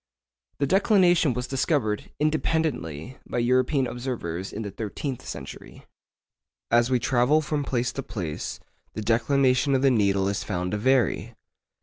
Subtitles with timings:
[0.57, 5.85] The declination was discovered, independently, by European observers in the thirteenth century.
[6.71, 8.59] As we travel from place to place,
[8.95, 11.35] the declination of the needle is found to vary.